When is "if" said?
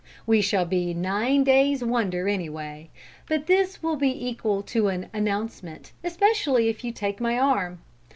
6.69-6.83